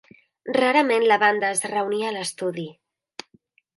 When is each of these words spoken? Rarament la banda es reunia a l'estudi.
Rarament 0.55 1.05
la 1.11 1.19
banda 1.25 1.51
es 1.57 1.63
reunia 1.73 2.11
a 2.13 2.17
l'estudi. 2.17 2.67